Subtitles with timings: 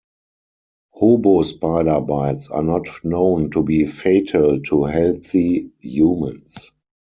[0.95, 6.71] Hobo spider bites are not known to be fatal to healthy humans.